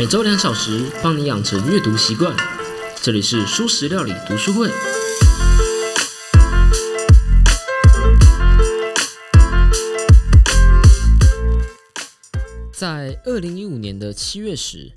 [0.00, 2.34] 每周两小时，帮你养成阅读习惯。
[3.02, 4.70] 这里是蔬食料理读书会。
[12.72, 14.90] 在二零一五年的七月时，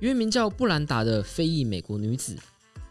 [0.00, 2.36] 一位名叫布兰达的非裔美国女子，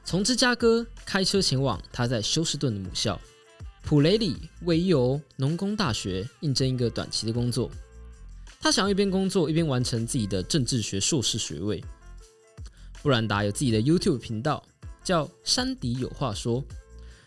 [0.06, 3.20] 从芝加哥开车前往她在休斯顿的母校
[3.84, 7.70] 普雷里维尤农工大学应征一个短期的工作。
[8.62, 11.84] 他想要一边工作一边完成自己的政治学硕士学位。
[13.02, 14.64] 布兰达有自己的 YouTube 频道，
[15.04, 16.64] 叫山迪有话说。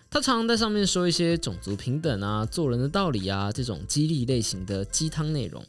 [0.09, 5.65] 他常常在上面说一些种族平等啊、做人的道理啊这种激励类型的鸡汤内容。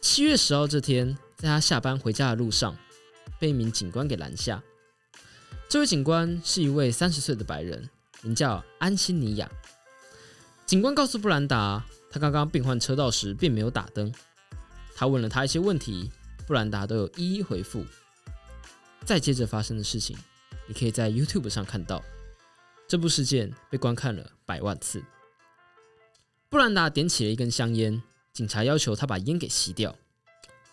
[0.00, 2.76] 七月十号这天，在他下班回家的路上，
[3.40, 4.62] 被一名警官给拦下。
[5.68, 7.90] 这位警官是一位三十岁的白人，
[8.22, 9.50] 名叫安心尼亚。
[10.64, 14.12] 警官告诉布兰达，他刚刚变换车道时并没有打灯。
[14.94, 16.10] 他问了他一些问题，
[16.46, 17.86] 布兰达都有一一回复。
[19.04, 20.16] 再接着发生的事情，
[20.66, 22.02] 你可以在 YouTube 上看到。
[22.86, 25.02] 这部事件被观看了百万次。
[26.48, 28.02] 布兰达点起了一根香烟。
[28.32, 29.94] 警察要求他把烟给吸掉。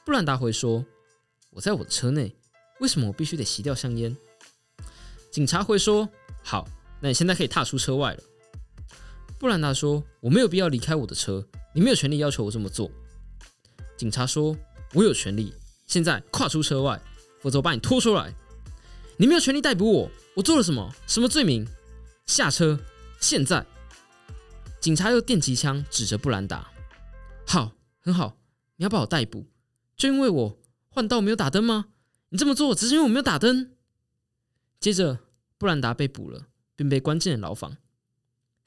[0.06, 0.86] 布兰达回说
[1.52, 2.36] ：“我在我的车内，
[2.80, 4.16] 为什么我必须得吸掉香烟？”
[5.32, 6.08] 警察会说
[6.44, 6.68] ：“好，
[7.02, 8.24] 那你现在可以踏出车外了。”
[9.40, 12.90] 布兰达说：“我没有必要离开我的车，你没有权利要求我这么做。”
[13.96, 14.58] 警察说
[14.96, 15.54] ：“我有权利，
[15.86, 17.00] 现在跨出车外，
[17.40, 18.34] 否则我把你拖出来。
[19.18, 20.92] 你没有权利逮捕我，我做了什么？
[21.06, 21.68] 什么罪名？
[22.26, 22.80] 下车，
[23.20, 23.64] 现在！”
[24.82, 26.72] 警察用电击枪指着布兰达。
[27.46, 28.38] 好，很好。
[28.78, 29.46] 你要把我逮捕，
[29.96, 31.88] 就因为我换道没有打灯吗？
[32.30, 33.72] 你这么做只是因为我没有打灯。
[34.80, 35.20] 接着，
[35.58, 37.78] 布兰达被捕了，并被关进了牢房。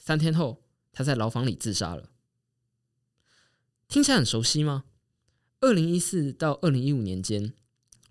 [0.00, 2.10] 三天后，他在牢房里自杀了。
[3.86, 4.86] 听起来很熟悉吗？
[5.60, 7.52] 二零一四到二零一五年间，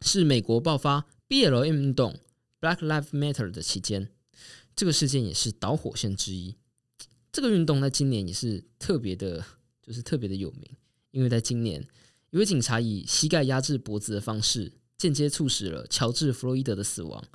[0.01, 2.21] 是美国爆发 BLM 运动
[2.61, 4.09] （Black Lives Matter） 的期间。
[4.73, 6.55] 这个事件也是导火线之一。
[7.33, 9.43] 这个运动在今年也是特别的。
[9.81, 10.69] 就是特别的有名，
[11.09, 11.83] 因为在今年，
[12.29, 17.25] 一位警察以膝盖压制脖子的方式，间接促使了乔治·弗洛伊德的死亡。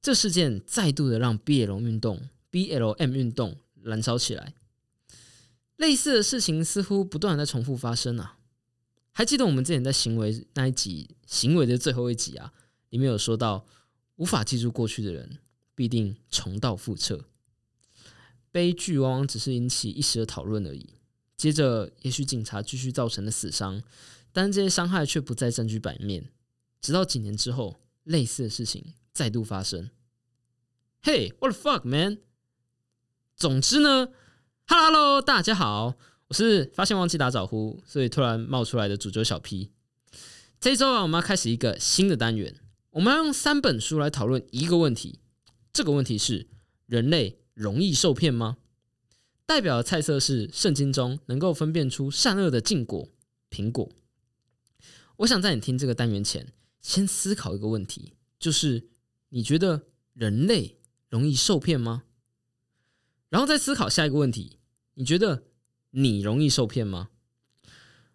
[0.00, 3.58] 这事件再度的让 BLM 运动 （BLM 运动）
[3.88, 4.54] 燃烧起来。
[5.76, 8.38] 类似的事情似乎不断在重复发生啊！
[9.12, 12.52] 还记得我们之前在行为那一集“行为”的最后一集啊，
[12.90, 13.66] 里面有说到，
[14.16, 15.38] 无法记住过去的人，
[15.74, 17.24] 必定重蹈覆辙。
[18.50, 20.94] 悲剧往往只是引起一时的讨论而已。
[21.36, 23.82] 接着，也许警察继续造成了死伤，
[24.32, 26.30] 但这些伤害却不再占据版面。
[26.80, 29.90] 直到几年之后，类似的事情再度发生。
[31.02, 32.18] Hey，what the fuck, man？
[33.38, 34.08] 总之呢
[34.66, 35.94] ，Hello，大家好，
[36.26, 39.70] 我是发现忘记打招呼，所以突然冒出来的主角小 P。
[40.58, 42.56] 这周啊，我们要开始一个新的单元，
[42.90, 45.20] 我们要用三本书来讨论一个问题。
[45.72, 46.48] 这个问题是：
[46.86, 48.56] 人类容易受骗吗？
[49.46, 53.08] 代表的菜色是圣经中能够分辨出善恶的禁果——
[53.48, 53.88] 苹果。
[55.18, 58.88] 我想在你听这个单元前，先思考一个问题，就是
[59.28, 59.82] 你觉得
[60.12, 62.02] 人类容易受骗吗？
[63.30, 64.58] 然后再思考下一个问题，
[64.94, 65.44] 你觉得
[65.90, 67.08] 你容易受骗吗？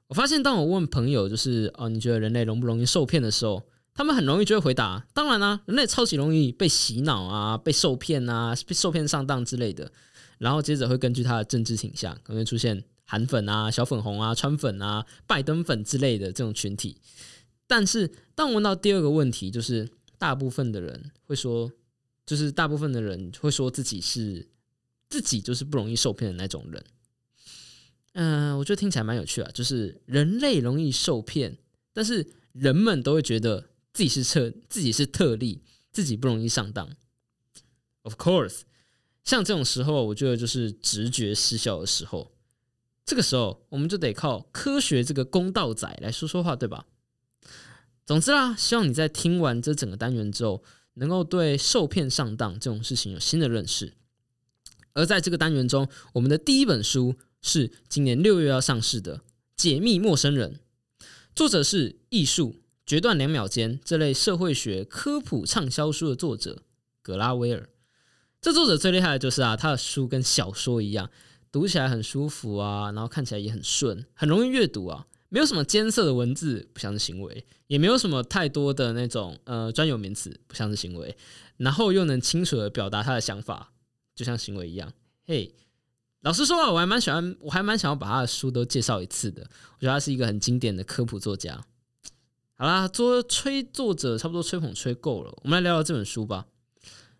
[0.08, 3.64] 我发现，当我问朋友，就是哦，你觉得人类容不容易受骗的时候，
[3.94, 9.92] 他们很容易就会回答：当然啦，人类超级容易被洗脑啊，被受骗啊，被受骗上当之类的。
[10.40, 16.98] 然后接着会根据他的政治倾向，可能会出现韩粉啊、小粉红啊、川粉啊、拜登粉之类的这种群体。
[17.66, 21.72] 但是当我问到第二个问题，就是大部分的人会说，
[22.26, 24.48] 就是大部分的人会说自己是
[25.14, 26.84] 自己就是不容易受骗的那种人。
[28.14, 31.56] 嗯，我觉得听起来蛮有趣啊，就是人类容易受骗，
[31.94, 36.90] 但是人们都会觉得自己是特自己是特例，自己不容易上当。
[38.02, 38.62] Of course。
[39.24, 42.32] 像这种时候，我觉得就是直觉失效的时候。
[43.06, 46.88] 这个时候，我们就得靠科学这个公道仔来说说话，对吧？
[48.04, 50.64] 总之啦，希望你在听完这整个单元之后，
[50.96, 53.94] 能够对受骗上当这种事情有新的认识。
[54.94, 59.18] 而在这个单元中，我们的第一本书是今年六月要上市的
[59.56, 60.60] 《解密陌生人》，
[61.36, 66.64] 作者是《艺术决断两秒间》这类社会学科普畅销书的作者
[67.02, 67.70] 格拉威尔。
[68.40, 71.10] 这作者最厉害的就是啊，他的书跟小说一样，
[71.52, 81.16] 读起来很舒服啊，然后看起来也很顺，很容易阅读啊，没有什么艰涩的文字，不像是行为，也没有什么太多的那种呃专有名词，不像是行为，
[81.58, 83.73] 然后又能清楚的表达他的想法，
[84.16, 84.94] 就像行为一样。
[85.26, 85.54] 嘿，
[86.22, 89.42] 老实说啊，我还蛮喜欢，我还蛮想要把他的书都介绍一次的，
[89.76, 91.64] 我觉得他是一个很经典的科普作家。
[92.56, 96.48] 好啦，作吹作者差不多吹捧吹够了，我们来聊聊这本书吧。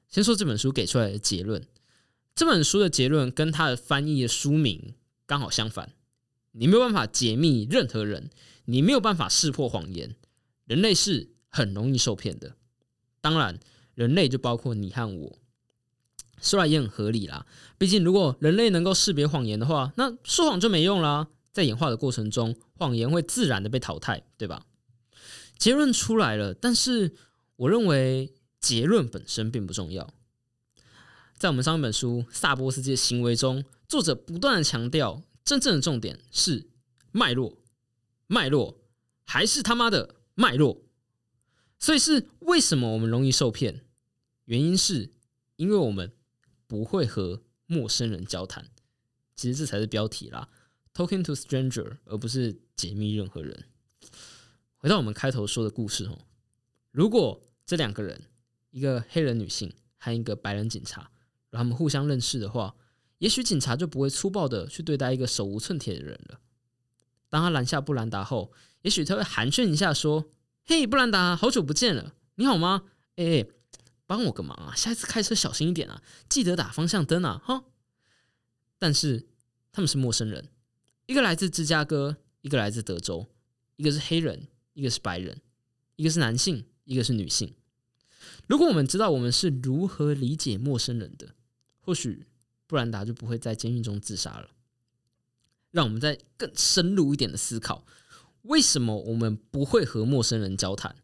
[0.08, 1.66] 先说这本书给出来的结论，
[2.36, 4.94] 这本书的结论跟他的翻译的书名
[5.26, 5.94] 刚好相反。
[6.52, 8.30] 你没有办法解密任何人，
[8.66, 10.16] 你没有办法识破谎言，
[10.66, 12.56] 人类是很容易受骗的。
[13.22, 13.60] 当然，
[13.96, 15.40] 人类就包括你和我，
[16.44, 17.48] 说来也很合理啦。
[17.80, 21.30] 毕竟，如果人类能够识别谎言的话，那说谎就没用啦。
[21.52, 24.66] 在演化的过程中，谎言会自然的被淘汰，对吧？
[25.58, 27.14] 结论出来了，但是
[27.56, 30.14] 我认为结论本身并不重要。
[31.38, 36.68] 在我们上一本书《萨波斯界行为》中，作者不断的强调，真正的重点是
[37.12, 37.58] 脉络，
[38.28, 38.80] 脉络
[39.24, 40.82] 还是他妈的脉络。
[41.78, 43.86] 所以是为什么我们容易受骗？
[44.46, 45.12] 原因是
[45.58, 46.12] 因为我们
[46.74, 48.66] 不会和陌生人交谈。
[49.36, 50.50] 其实这才是标题啦。
[50.92, 53.66] Talking to stranger，而不是解密任何人。
[54.78, 56.18] 回到我们开头说的故事哦，
[56.90, 58.24] 如果这两个人，
[58.72, 61.12] 一个黑人女性和一个白人警察，
[61.52, 62.74] 让他们互相认识的话，
[63.20, 66.40] 也许警察就不会粗暴的去对待一个手无寸铁的人了。
[67.30, 70.26] 当他拦下布兰达后，也许他会寒暄一下，说
[70.66, 72.86] ：“嘿，布兰达，好久不见了，你好吗？
[73.18, 73.46] 哎，
[74.06, 77.66] 帮我个忙啊，下次开车小心一点啊，记得打方向灯啊，哈。”
[78.78, 79.28] 但是
[79.72, 80.50] 他们是陌生人。
[81.06, 83.28] 一个来自芝加哥，一个来自德州，
[83.76, 85.42] 一个是黑人，一个是白人，
[85.96, 87.54] 一个是男性，一个是女性。
[88.48, 91.36] 如果我们知道我们是如何理解陌生人的，
[91.80, 92.26] 或许
[92.68, 94.50] 布兰达就不会在监狱中自杀了。
[95.72, 97.86] 让我们再更深入一点的思考：
[98.44, 100.96] 为什么我们不会和陌生人交谈？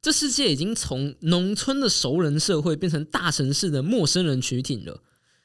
[0.00, 5.02] 这世界已经从农村的熟人社会变成大城市的陌生人群体了。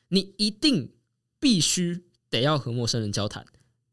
[0.09, 0.93] 你一定
[1.39, 3.45] 必须得要和陌生人交谈。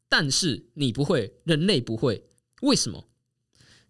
[0.07, 2.27] 但是你不会，人类不会，
[2.61, 3.07] 为什么？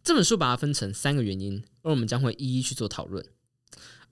[0.03, 3.25] 这本书把它分成三个原因，而我们将会一一去做讨论。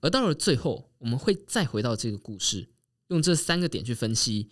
[0.00, 2.68] 而到了最后，我们会再回到这个故事，
[3.08, 4.50] 用这三个点去分析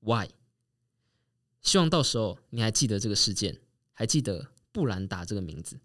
[0.00, 0.28] why。
[1.62, 3.60] 希望到时候你还记得这个事件，
[3.92, 5.78] 还记得布兰达这个名字。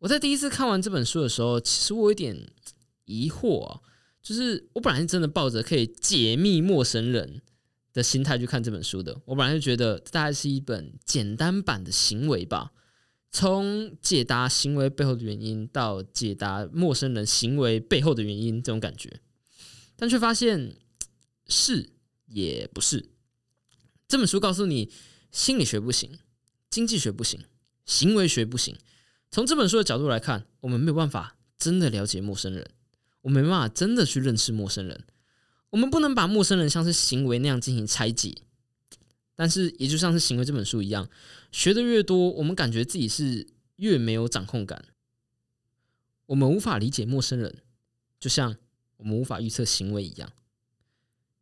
[0.00, 2.36] 我在第一次看完这本书的时候，其实我有点
[3.04, 3.80] 疑惑啊，
[4.20, 7.40] 就是我本来是真的抱着可以解密陌生人。
[7.92, 12.70] 的心态去看这本书的，我本来就觉得这大概是一本简单版的行为吧，
[13.32, 19.20] 从解答行为背后的原因到解答陌生人行为背后的原因这种感觉，
[19.96, 20.76] 但却发现
[21.48, 21.90] 是
[22.26, 23.10] 也不是。
[24.06, 24.92] 这本书告诉你，
[25.32, 26.16] 心理学不行，
[26.70, 27.40] 经济学不行，
[27.84, 28.76] 行为学不行。
[29.30, 32.68] 从这本书的角度来看，我们没有办法真的了解陌生人，
[33.22, 35.04] 我们没办法真的去认识陌生人。
[35.70, 38.42] 我们不能把陌生人像是行为那样进行拆解，
[39.36, 41.08] 但是也就像是行为这本书一样，
[41.52, 43.46] 学的越多，我们感觉自己是
[43.76, 44.84] 越没有掌控感。
[46.26, 47.58] 我们无法理解陌生人，
[48.18, 48.56] 就像
[48.96, 50.32] 我们无法预测行为一样。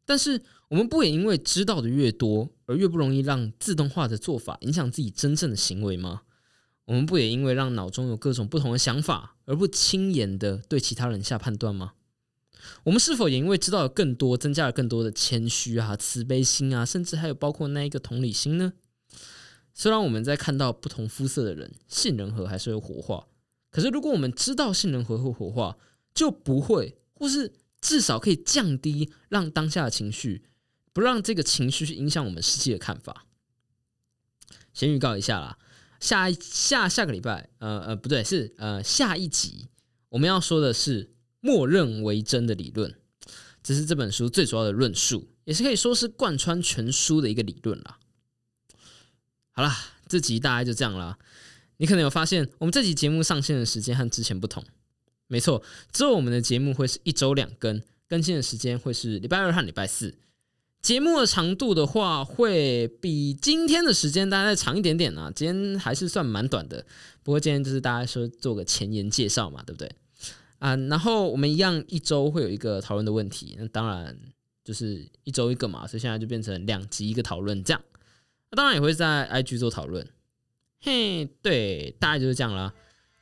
[0.05, 6.23] 但是我们不也因为知道的越多，而越不容易让自动化的做法影响自己真正的行为吗？
[6.89, 11.93] 我们不也因为让脑中有各种不同的想法，而不轻言的对其他人下判断吗？
[12.85, 18.73] 我们是否也因为知道了更多，增加了更多的谦虚啊、慈悲心啊，甚至还有包括那一个同理心呢？
[19.75, 23.27] 虽然我们在看到不同肤色的人，杏仁核还是会活化，
[23.71, 25.77] 可是如果我们知道杏仁核会活化，
[26.15, 27.53] 就不会，或是
[27.83, 30.43] 至少可以降低让当下的情绪，
[30.95, 33.27] 不让这个情绪去影响我们实际的看法。
[34.73, 35.59] 先预告一下啦，
[36.01, 39.69] 下一下下个礼拜，呃呃，不对，是呃下一集
[40.09, 41.11] 我们要说的是。
[41.41, 42.93] 默认为真的理论，
[43.63, 48.01] 这是这本书最主要的论述，也是可以说是贯穿全书的一个理论啦。
[49.53, 49.73] 好啦，
[50.09, 51.17] 这集大概就这样啦。
[51.77, 54.65] 你可能有发现，我们这集节目上线的时间和之前不同。
[55.29, 55.63] 没错，
[55.93, 60.19] 之后我们的节目会是一周两更，更新的时间会是礼拜二和礼拜四。
[60.81, 65.31] 节目的长度的话，会比今天的时间大概再长一点点啊。
[65.35, 66.85] 今天还是算蛮短的，
[67.23, 69.91] 不过今天就是大家说做个前言介绍嘛，对不对？
[70.59, 74.17] 啊，然后我们一样一周会有一个讨论的问题，那当然
[74.65, 77.81] 就是一周一个嘛，所以现在就变成两集一个讨论这样。
[78.51, 80.07] 那当然也会在 IG 做讨论，
[80.81, 82.73] 嘿，对，大概就是这样啦。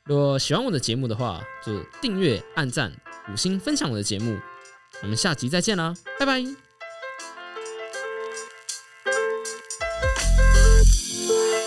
[0.05, 2.91] 如果喜欢我的节目的话，就订阅、按赞、
[3.31, 4.37] 五星分享我的节目。
[5.03, 6.66] 我们下集再见啦，拜拜。
[11.27, 11.66] Bye.